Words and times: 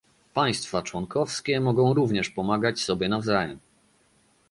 Państwa 0.33 0.81
członkowskie 0.81 1.59
mogą 1.59 1.93
również 1.93 2.29
pomagać 2.29 2.79
sobie 2.79 3.09
nawzajem 3.09 3.59